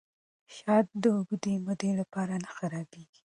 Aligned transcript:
شات 0.57 0.87
د 1.01 1.03
اوږدې 1.15 1.53
مودې 1.65 1.91
لپاره 1.99 2.33
نه 2.43 2.49
خرابیږي. 2.55 3.19